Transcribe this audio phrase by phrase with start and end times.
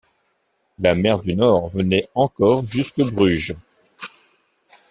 [0.79, 3.53] La Mer du Nord venait encore jusque Bruges.